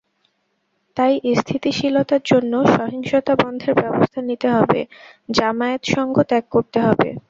[0.97, 4.79] তাই স্থিতিশীলতার জন্য সহিংসতা বন্ধের ব্যবস্থা নিতে হবে,
[5.29, 7.09] জামায়াতসঙ্গ ত্যাগ করতে হবে।